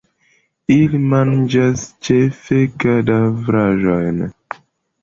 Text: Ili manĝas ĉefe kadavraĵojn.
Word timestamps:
Ili 0.75 1.01
manĝas 1.11 1.83
ĉefe 2.09 2.61
kadavraĵojn. 2.87 4.27